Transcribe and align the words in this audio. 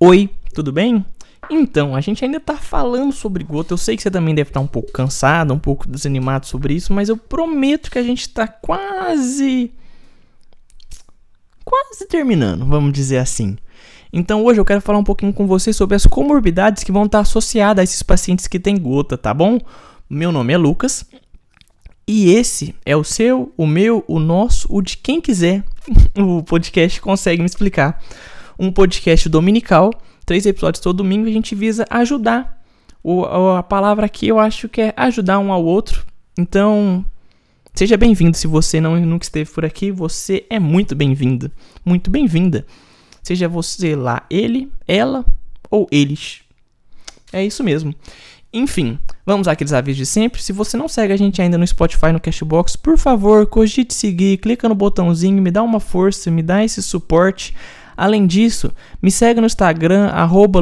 Oi, 0.00 0.28
tudo 0.52 0.72
bem? 0.72 1.04
Então, 1.48 1.94
a 1.94 2.00
gente 2.00 2.24
ainda 2.24 2.40
tá 2.40 2.56
falando 2.56 3.12
sobre 3.12 3.44
gota. 3.44 3.72
Eu 3.72 3.78
sei 3.78 3.96
que 3.96 4.02
você 4.02 4.10
também 4.10 4.34
deve 4.34 4.50
estar 4.50 4.60
um 4.60 4.66
pouco 4.66 4.90
cansado, 4.90 5.54
um 5.54 5.58
pouco 5.58 5.88
desanimado 5.88 6.46
sobre 6.46 6.74
isso, 6.74 6.92
mas 6.92 7.08
eu 7.08 7.16
prometo 7.16 7.90
que 7.90 7.98
a 7.98 8.02
gente 8.02 8.28
tá 8.28 8.48
quase. 8.48 9.72
quase 11.64 12.06
terminando, 12.08 12.66
vamos 12.66 12.92
dizer 12.92 13.18
assim. 13.18 13.56
Então, 14.12 14.44
hoje 14.44 14.60
eu 14.60 14.64
quero 14.64 14.80
falar 14.80 14.98
um 14.98 15.04
pouquinho 15.04 15.32
com 15.32 15.46
você 15.46 15.72
sobre 15.72 15.96
as 15.96 16.06
comorbidades 16.06 16.82
que 16.82 16.92
vão 16.92 17.04
estar 17.04 17.20
associadas 17.20 17.80
a 17.80 17.84
esses 17.84 18.02
pacientes 18.02 18.46
que 18.46 18.58
têm 18.58 18.78
gota, 18.78 19.16
tá 19.16 19.32
bom? 19.32 19.58
Meu 20.10 20.32
nome 20.32 20.52
é 20.52 20.58
Lucas 20.58 21.06
e 22.06 22.32
esse 22.32 22.74
é 22.84 22.96
o 22.96 23.02
seu, 23.02 23.52
o 23.56 23.66
meu, 23.66 24.04
o 24.06 24.18
nosso, 24.18 24.68
o 24.70 24.82
de 24.82 24.96
quem 24.96 25.20
quiser. 25.20 25.64
o 26.18 26.42
podcast 26.42 27.00
consegue 27.00 27.40
me 27.40 27.46
explicar. 27.46 28.00
Um 28.58 28.70
podcast 28.70 29.28
dominical, 29.28 29.90
três 30.24 30.46
episódios 30.46 30.82
todo 30.82 30.98
domingo, 30.98 31.28
a 31.28 31.32
gente 31.32 31.54
visa 31.54 31.84
ajudar. 31.90 32.62
O, 33.02 33.24
a 33.24 33.62
palavra 33.62 34.06
aqui 34.06 34.28
eu 34.28 34.38
acho 34.38 34.68
que 34.68 34.80
é 34.80 34.94
ajudar 34.96 35.38
um 35.38 35.52
ao 35.52 35.64
outro. 35.64 36.04
Então, 36.38 37.04
seja 37.74 37.96
bem-vindo. 37.96 38.36
Se 38.36 38.46
você 38.46 38.80
não 38.80 38.98
nunca 39.00 39.24
esteve 39.24 39.50
por 39.50 39.64
aqui, 39.64 39.90
você 39.90 40.46
é 40.48 40.58
muito 40.58 40.94
bem-vindo. 40.94 41.50
Muito 41.84 42.10
bem-vinda. 42.10 42.66
Seja 43.22 43.48
você 43.48 43.94
lá, 43.94 44.24
ele, 44.30 44.70
ela 44.86 45.24
ou 45.70 45.88
eles. 45.90 46.40
É 47.32 47.44
isso 47.44 47.64
mesmo. 47.64 47.94
Enfim, 48.52 48.98
vamos 49.26 49.48
àqueles 49.48 49.72
avisos 49.72 49.98
de 49.98 50.06
sempre. 50.06 50.40
Se 50.40 50.52
você 50.52 50.76
não 50.76 50.86
segue 50.86 51.12
a 51.12 51.16
gente 51.16 51.42
ainda 51.42 51.58
no 51.58 51.66
Spotify, 51.66 52.12
no 52.12 52.20
Cashbox, 52.20 52.76
por 52.76 52.96
favor, 52.96 53.46
cogite 53.46 53.92
seguir, 53.92 54.36
clica 54.36 54.68
no 54.68 54.74
botãozinho, 54.76 55.42
me 55.42 55.50
dá 55.50 55.60
uma 55.60 55.80
força, 55.80 56.30
me 56.30 56.40
dá 56.40 56.64
esse 56.64 56.80
suporte. 56.80 57.52
Além 57.96 58.26
disso, 58.26 58.72
me 59.00 59.10
segue 59.10 59.40
no 59.40 59.46
Instagram, 59.46 60.10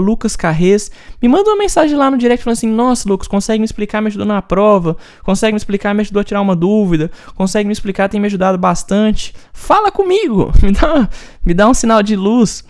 lucascarres, 0.00 0.90
me 1.20 1.28
manda 1.28 1.50
uma 1.50 1.56
mensagem 1.56 1.96
lá 1.96 2.10
no 2.10 2.18
direct 2.18 2.44
falando 2.44 2.56
assim, 2.56 2.68
nossa 2.68 3.08
Lucas, 3.08 3.28
consegue 3.28 3.58
me 3.58 3.64
explicar, 3.64 4.00
me 4.00 4.08
ajudou 4.08 4.26
na 4.26 4.42
prova, 4.42 4.96
consegue 5.22 5.52
me 5.52 5.58
explicar, 5.58 5.94
me 5.94 6.02
ajudou 6.02 6.20
a 6.20 6.24
tirar 6.24 6.40
uma 6.40 6.56
dúvida, 6.56 7.10
consegue 7.34 7.66
me 7.66 7.72
explicar, 7.72 8.08
tem 8.08 8.20
me 8.20 8.26
ajudado 8.26 8.58
bastante. 8.58 9.34
Fala 9.52 9.90
comigo, 9.90 10.52
me 10.62 10.72
dá, 10.72 11.08
me 11.44 11.54
dá 11.54 11.68
um 11.68 11.74
sinal 11.74 12.02
de 12.02 12.16
luz. 12.16 12.64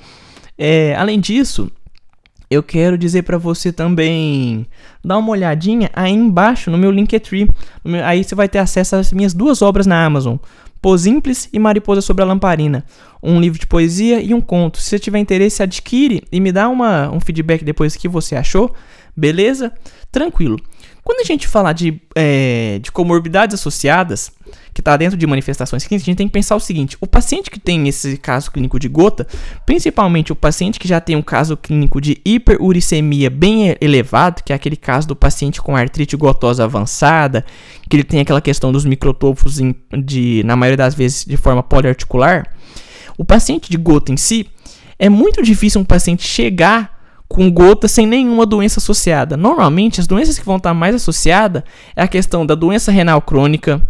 É, 0.57 0.95
além 0.97 1.19
disso, 1.19 1.71
eu 2.53 2.63
quero 2.63 2.99
dizer 2.99 3.23
para 3.23 3.39
você 3.39 3.73
também 3.73 4.67
dar 5.03 5.17
uma 5.17 5.31
olhadinha 5.31 5.91
aí 5.95 6.13
embaixo 6.13 6.71
no 6.71 6.77
meu 6.77 6.91
Linktree. 6.91 7.49
Aí 8.05 8.23
você 8.23 8.35
vai 8.35 8.49
ter 8.49 8.59
acesso 8.59 8.97
às 8.97 9.13
minhas 9.13 9.33
duas 9.33 9.63
obras 9.63 9.87
na 9.87 10.05
Amazon. 10.05 10.37
Pô 10.83 10.99
Simples 10.99 11.49
e 11.53 11.61
Mariposa 11.61 12.01
sobre 12.01 12.25
a 12.25 12.27
Lamparina. 12.27 12.85
Um 13.23 13.41
livro 13.41 13.57
de 13.57 13.69
poesia 13.69 14.21
e 14.21 14.35
um 14.35 14.41
conto. 14.41 14.79
Se 14.79 14.91
você 14.91 14.99
tiver 14.99 15.21
interesse, 15.21 15.63
adquire 15.63 16.25
e 16.33 16.41
me 16.41 16.51
dá 16.51 16.69
uma, 16.69 17.09
um 17.09 17.21
feedback 17.21 17.63
depois 17.65 17.95
que 17.95 18.09
você 18.09 18.35
achou. 18.35 18.75
Beleza? 19.17 19.73
Tranquilo. 20.11 20.59
Quando 21.05 21.21
a 21.21 21.25
gente 21.25 21.49
falar 21.49 21.73
de, 21.73 22.01
é, 22.15 22.79
de 22.81 22.93
comorbidades 22.93 23.55
associadas, 23.55 24.31
que 24.73 24.81
está 24.81 24.97
dentro 24.97 25.17
de 25.17 25.27
manifestações 25.27 25.85
clínicas, 25.85 26.05
a 26.05 26.11
gente 26.11 26.17
tem 26.17 26.27
que 26.29 26.33
pensar 26.33 26.57
o 26.57 26.61
seguinte: 26.61 26.97
o 27.01 27.07
paciente 27.07 27.51
que 27.51 27.59
tem 27.59 27.89
esse 27.89 28.17
caso 28.17 28.51
clínico 28.51 28.79
de 28.79 28.89
gota, 28.89 29.27
principalmente 29.67 30.33
o 30.33 30.37
paciente 30.37 30.79
que 30.79 30.87
já 30.87 31.01
tem 31.01 31.17
um 31.17 31.23
caso 31.23 31.57
clínico 31.57 32.01
de 32.01 32.21
hiperuricemia 32.25 33.29
bem 33.29 33.77
elevado, 33.81 34.43
que 34.45 34.53
é 34.53 34.57
aquele 34.57 34.77
caso 34.77 35.09
do 35.09 35.17
paciente 35.17 35.61
com 35.61 35.77
artrite 35.77 36.17
gotosa 36.17 36.65
avançada, 36.65 37.45
que 37.89 37.97
ele 37.97 38.05
tem 38.05 38.21
aquela 38.21 38.41
questão 38.41 38.73
dos 38.73 38.85
microtofos 38.85 39.59
de, 40.05 40.43
na 40.45 40.57
maioria 40.57 40.77
das 40.77 40.95
vezes 40.95 41.25
de 41.25 41.37
forma 41.37 41.63
poliarticular, 41.63 42.49
o 43.19 43.25
paciente 43.25 43.71
de 43.71 43.77
gota 43.77 44.13
em 44.13 44.17
si, 44.17 44.49
é 44.99 45.09
muito 45.09 45.43
difícil 45.43 45.81
um 45.81 45.85
paciente 45.85 46.23
chegar 46.23 47.02
com 47.33 47.51
gota 47.51 47.89
sem 47.89 48.07
nenhuma 48.07 48.45
doença 48.45 48.79
associada. 48.79 49.39
Normalmente, 49.39 50.01
as 50.01 50.07
doenças 50.07 50.39
que 50.39 50.45
vão 50.45 50.59
estar 50.59 50.75
mais 50.75 50.95
associadas 50.95 51.63
é 51.97 52.03
a 52.03 52.09
questão 52.09 52.45
da 52.45 52.55
doença 52.55 52.93
renal 52.93 53.23
crônica, 53.23 53.81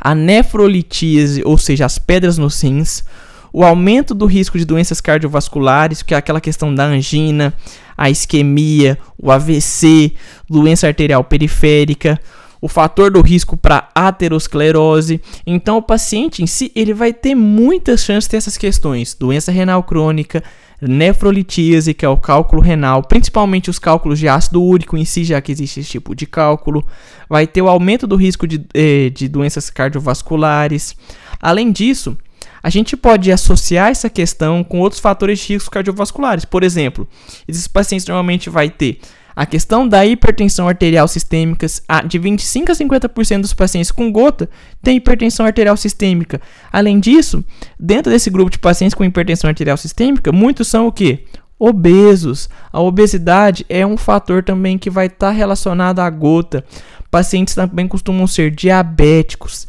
a 0.00 0.16
nefrolitíase, 0.16 1.42
ou 1.44 1.56
seja, 1.56 1.86
as 1.86 1.96
pedras 1.96 2.36
nos 2.36 2.60
rins, 2.60 3.04
o 3.52 3.62
aumento 3.62 4.14
do 4.14 4.26
risco 4.26 4.58
de 4.58 4.64
doenças 4.64 5.00
cardiovasculares, 5.00 6.02
que 6.02 6.12
é 6.12 6.16
aquela 6.16 6.40
questão 6.40 6.74
da 6.74 6.84
angina, 6.84 7.54
a 7.96 8.10
isquemia, 8.10 8.98
o 9.16 9.30
AVC, 9.30 10.12
doença 10.50 10.88
arterial 10.88 11.22
periférica, 11.22 12.20
o 12.60 12.66
fator 12.66 13.12
do 13.12 13.20
risco 13.20 13.56
para 13.56 13.90
aterosclerose. 13.94 15.20
Então, 15.46 15.76
o 15.76 15.82
paciente 15.82 16.42
em 16.42 16.48
si, 16.48 16.72
ele 16.74 16.92
vai 16.92 17.12
ter 17.12 17.36
muitas 17.36 18.02
chances 18.02 18.24
de 18.24 18.30
ter 18.30 18.38
essas 18.38 18.56
questões: 18.56 19.14
doença 19.14 19.52
renal 19.52 19.84
crônica, 19.84 20.42
nefrolitíase, 20.88 21.94
que 21.94 22.04
é 22.04 22.08
o 22.08 22.16
cálculo 22.16 22.62
renal, 22.62 23.02
principalmente 23.02 23.70
os 23.70 23.78
cálculos 23.78 24.18
de 24.18 24.28
ácido 24.28 24.62
úrico 24.62 24.96
em 24.96 25.04
si, 25.04 25.24
já 25.24 25.40
que 25.40 25.52
existe 25.52 25.80
esse 25.80 25.90
tipo 25.90 26.14
de 26.14 26.26
cálculo. 26.26 26.86
Vai 27.28 27.46
ter 27.46 27.62
o 27.62 27.68
aumento 27.68 28.06
do 28.06 28.16
risco 28.16 28.46
de, 28.46 28.64
eh, 28.74 29.10
de 29.10 29.28
doenças 29.28 29.70
cardiovasculares. 29.70 30.96
Além 31.40 31.72
disso, 31.72 32.16
a 32.62 32.70
gente 32.70 32.96
pode 32.96 33.30
associar 33.30 33.90
essa 33.90 34.08
questão 34.08 34.64
com 34.64 34.80
outros 34.80 35.00
fatores 35.00 35.38
de 35.40 35.52
risco 35.52 35.70
cardiovasculares. 35.70 36.44
Por 36.44 36.62
exemplo, 36.62 37.06
esses 37.46 37.68
pacientes 37.68 38.06
normalmente 38.06 38.48
vai 38.48 38.70
ter 38.70 39.00
a 39.36 39.44
questão 39.44 39.86
da 39.86 40.06
hipertensão 40.06 40.68
arterial 40.68 41.08
sistêmica, 41.08 41.66
de 42.06 42.18
25 42.18 42.70
a 42.70 42.74
50% 42.74 43.40
dos 43.40 43.52
pacientes 43.52 43.90
com 43.90 44.12
gota 44.12 44.48
têm 44.82 44.96
hipertensão 44.96 45.44
arterial 45.44 45.76
sistêmica. 45.76 46.40
Além 46.72 47.00
disso, 47.00 47.44
dentro 47.78 48.12
desse 48.12 48.30
grupo 48.30 48.50
de 48.50 48.58
pacientes 48.58 48.94
com 48.94 49.04
hipertensão 49.04 49.48
arterial 49.48 49.76
sistêmica, 49.76 50.30
muitos 50.30 50.68
são 50.68 50.86
o 50.86 50.92
que? 50.92 51.24
Obesos. 51.58 52.48
A 52.72 52.80
obesidade 52.80 53.66
é 53.68 53.84
um 53.84 53.96
fator 53.96 54.42
também 54.42 54.78
que 54.78 54.90
vai 54.90 55.06
estar 55.06 55.28
tá 55.28 55.32
relacionado 55.32 55.98
à 55.98 56.08
gota. 56.08 56.64
Pacientes 57.10 57.54
também 57.54 57.88
costumam 57.88 58.26
ser 58.26 58.50
diabéticos. 58.50 59.66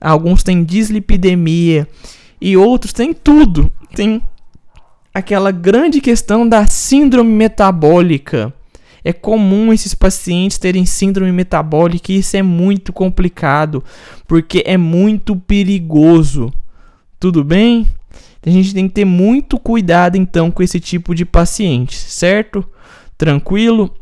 Alguns 0.00 0.42
têm 0.42 0.62
dislipidemia 0.62 1.88
e 2.40 2.56
outros 2.56 2.92
têm 2.92 3.14
tudo. 3.14 3.72
Tem 3.94 4.22
aquela 5.12 5.50
grande 5.50 6.02
questão 6.02 6.46
da 6.46 6.66
síndrome 6.66 7.32
metabólica. 7.32 8.52
É 9.06 9.12
comum 9.12 9.72
esses 9.72 9.94
pacientes 9.94 10.58
terem 10.58 10.84
síndrome 10.84 11.30
metabólica 11.30 12.10
e 12.10 12.18
isso 12.18 12.36
é 12.36 12.42
muito 12.42 12.92
complicado, 12.92 13.84
porque 14.26 14.64
é 14.66 14.76
muito 14.76 15.36
perigoso. 15.36 16.52
Tudo 17.20 17.44
bem? 17.44 17.86
A 18.44 18.50
gente 18.50 18.74
tem 18.74 18.88
que 18.88 18.94
ter 18.94 19.04
muito 19.04 19.60
cuidado 19.60 20.16
então 20.16 20.50
com 20.50 20.60
esse 20.60 20.80
tipo 20.80 21.14
de 21.14 21.24
pacientes, 21.24 21.96
certo? 21.96 22.64
Tranquilo? 23.16 23.94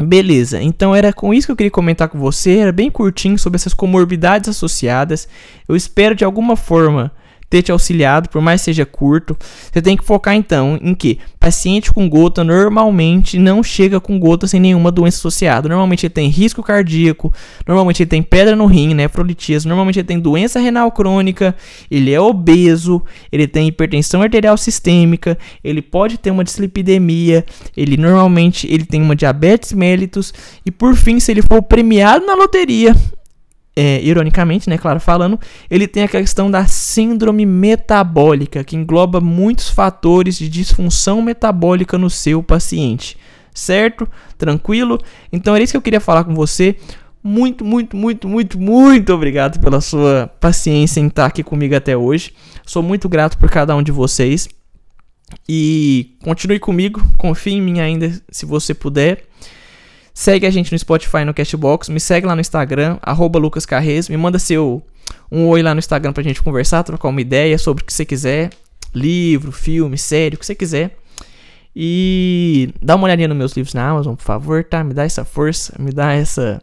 Beleza, 0.00 0.62
então 0.62 0.94
era 0.94 1.12
com 1.12 1.34
isso 1.34 1.48
que 1.48 1.50
eu 1.50 1.56
queria 1.56 1.70
comentar 1.72 2.08
com 2.08 2.20
você, 2.20 2.58
era 2.58 2.70
bem 2.70 2.92
curtinho 2.92 3.36
sobre 3.36 3.56
essas 3.56 3.74
comorbidades 3.74 4.48
associadas. 4.48 5.28
Eu 5.68 5.74
espero 5.74 6.14
de 6.14 6.22
alguma 6.22 6.54
forma 6.54 7.10
ter 7.50 7.62
te 7.62 7.72
auxiliado, 7.72 8.28
por 8.28 8.42
mais 8.42 8.60
que 8.60 8.66
seja 8.66 8.84
curto. 8.84 9.36
Você 9.72 9.80
tem 9.80 9.96
que 9.96 10.04
focar 10.04 10.34
então 10.34 10.78
em 10.82 10.94
que 10.94 11.18
paciente 11.40 11.92
com 11.92 12.08
gota 12.08 12.44
normalmente 12.44 13.38
não 13.38 13.62
chega 13.62 14.00
com 14.00 14.18
gota 14.18 14.46
sem 14.46 14.60
nenhuma 14.60 14.90
doença 14.90 15.18
associada. 15.18 15.68
Normalmente 15.68 16.04
ele 16.04 16.12
tem 16.12 16.28
risco 16.28 16.62
cardíaco, 16.62 17.32
normalmente 17.66 18.02
ele 18.02 18.10
tem 18.10 18.22
pedra 18.22 18.54
no 18.54 18.66
rim, 18.66 18.92
nefrolitíase, 18.92 19.66
normalmente 19.66 19.98
ele 19.98 20.06
tem 20.06 20.20
doença 20.20 20.60
renal 20.60 20.90
crônica, 20.92 21.54
ele 21.90 22.12
é 22.12 22.20
obeso, 22.20 23.02
ele 23.32 23.46
tem 23.46 23.68
hipertensão 23.68 24.20
arterial 24.20 24.56
sistêmica, 24.56 25.38
ele 25.62 25.80
pode 25.80 26.18
ter 26.18 26.30
uma 26.30 26.44
dislipidemia, 26.44 27.44
ele 27.76 27.96
normalmente 27.96 28.66
ele 28.70 28.84
tem 28.84 29.00
uma 29.00 29.16
diabetes 29.16 29.72
mellitus 29.72 30.34
e 30.66 30.70
por 30.70 30.94
fim, 30.94 31.18
se 31.20 31.30
ele 31.30 31.42
for 31.42 31.62
premiado 31.62 32.26
na 32.26 32.34
loteria, 32.34 32.94
é, 33.80 34.02
ironicamente, 34.02 34.68
né, 34.68 34.76
claro, 34.76 34.98
falando, 34.98 35.38
ele 35.70 35.86
tem 35.86 36.02
a 36.02 36.08
questão 36.08 36.50
da 36.50 36.66
síndrome 36.66 37.46
metabólica, 37.46 38.64
que 38.64 38.74
engloba 38.74 39.20
muitos 39.20 39.70
fatores 39.70 40.36
de 40.36 40.48
disfunção 40.48 41.22
metabólica 41.22 41.96
no 41.96 42.10
seu 42.10 42.42
paciente. 42.42 43.16
Certo? 43.54 44.08
Tranquilo? 44.36 44.98
Então 45.32 45.54
era 45.54 45.62
isso 45.62 45.72
que 45.72 45.76
eu 45.76 45.82
queria 45.82 46.00
falar 46.00 46.24
com 46.24 46.34
você. 46.34 46.74
Muito, 47.22 47.64
muito, 47.64 47.96
muito, 47.96 48.26
muito, 48.26 48.58
muito 48.58 49.14
obrigado 49.14 49.60
pela 49.60 49.80
sua 49.80 50.28
paciência 50.40 50.98
em 50.98 51.06
estar 51.06 51.26
aqui 51.26 51.44
comigo 51.44 51.76
até 51.76 51.96
hoje. 51.96 52.32
Sou 52.66 52.82
muito 52.82 53.08
grato 53.08 53.38
por 53.38 53.48
cada 53.48 53.76
um 53.76 53.82
de 53.82 53.92
vocês. 53.92 54.48
E 55.48 56.16
continue 56.24 56.58
comigo, 56.58 57.00
confie 57.16 57.54
em 57.54 57.62
mim 57.62 57.78
ainda 57.78 58.10
se 58.28 58.44
você 58.44 58.74
puder. 58.74 59.24
Segue 60.18 60.48
a 60.48 60.50
gente 60.50 60.72
no 60.72 60.78
Spotify 60.80 61.24
no 61.24 61.32
Cashbox. 61.32 61.88
Me 61.88 62.00
segue 62.00 62.26
lá 62.26 62.34
no 62.34 62.40
Instagram, 62.40 62.98
lucascarres. 63.34 64.08
Me 64.08 64.16
manda 64.16 64.36
seu 64.36 64.82
um 65.30 65.46
oi 65.46 65.62
lá 65.62 65.72
no 65.72 65.78
Instagram 65.78 66.12
pra 66.12 66.24
gente 66.24 66.42
conversar, 66.42 66.82
trocar 66.82 67.06
uma 67.06 67.20
ideia 67.20 67.56
sobre 67.56 67.84
o 67.84 67.86
que 67.86 67.92
você 67.92 68.04
quiser. 68.04 68.50
Livro, 68.92 69.52
filme, 69.52 69.96
série, 69.96 70.34
o 70.34 70.38
que 70.40 70.44
você 70.44 70.56
quiser. 70.56 70.98
E 71.74 72.74
dá 72.82 72.96
uma 72.96 73.04
olhadinha 73.04 73.28
nos 73.28 73.36
meus 73.36 73.52
livros 73.52 73.72
na 73.74 73.88
Amazon, 73.88 74.16
por 74.16 74.24
favor, 74.24 74.64
tá? 74.64 74.82
Me 74.82 74.92
dá 74.92 75.04
essa 75.04 75.24
força, 75.24 75.72
me 75.78 75.92
dá 75.92 76.12
essa 76.12 76.60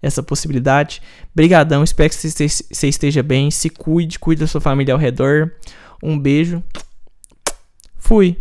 essa 0.00 0.22
possibilidade. 0.22 1.02
Brigadão, 1.34 1.84
espero 1.84 2.08
que 2.08 2.16
você 2.16 2.88
esteja 2.88 3.22
bem. 3.22 3.50
Se 3.50 3.68
cuide, 3.68 4.18
cuide 4.18 4.40
da 4.40 4.46
sua 4.46 4.62
família 4.62 4.94
ao 4.94 4.98
redor. 4.98 5.52
Um 6.02 6.18
beijo. 6.18 6.64
Fui. 7.98 8.38